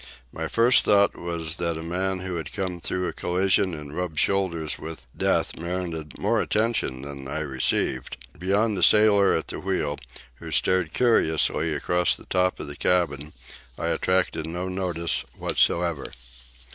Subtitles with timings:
[0.31, 4.17] My first thought was that a man who had come through a collision and rubbed
[4.17, 8.17] shoulders with death merited more attention than I received.
[8.39, 9.99] Beyond a sailor at the wheel
[10.37, 13.33] who stared curiously across the top of the cabin,
[13.77, 16.09] I attracted no notice whatever.